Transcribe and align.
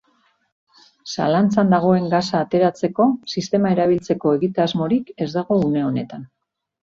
Zalantzan 1.15 1.73
dagoen 1.73 2.07
gasa 2.13 2.39
ateratzeko 2.45 3.07
sistema 3.35 3.75
erabiltzeko 3.77 4.33
egitasmorik 4.39 5.15
ez 5.27 5.31
dago 5.35 5.61
une 5.69 5.85
honetan. 5.91 6.27